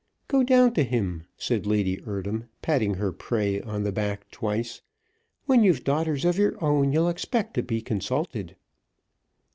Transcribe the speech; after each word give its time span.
"Go 0.27 0.41
down 0.41 0.73
to 0.73 0.83
him," 0.83 1.25
said 1.37 1.67
Lady 1.67 2.01
Eardham, 2.07 2.45
patting 2.63 2.95
her 2.95 3.11
prey 3.11 3.61
on 3.61 3.83
the 3.83 3.91
back 3.91 4.31
twice. 4.31 4.81
"When 5.45 5.63
you've 5.63 5.83
daughters 5.83 6.25
of 6.25 6.39
your 6.39 6.55
own, 6.59 6.91
you'll 6.91 7.07
expect 7.07 7.53
to 7.53 7.61
be 7.61 7.83
consulted." 7.83 8.55